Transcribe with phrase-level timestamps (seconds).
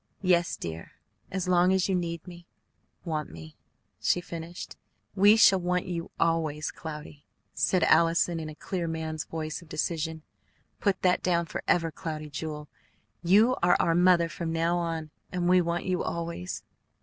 [0.23, 0.93] "Yes, dear,
[1.29, 2.47] as long as you need me
[3.05, 3.55] want me,"
[4.01, 4.75] she finished.
[5.13, 10.23] "We shall want you always, Cloudy!" said Allison in a clear man's voice of decision.
[10.79, 12.67] "Put that down forever, Cloudy Jewel.
[13.21, 16.63] You are our mother from now on and we want you always."